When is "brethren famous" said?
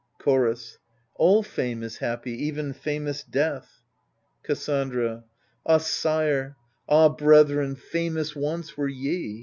7.09-8.35